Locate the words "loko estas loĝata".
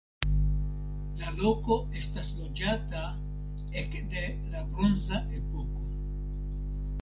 1.41-3.03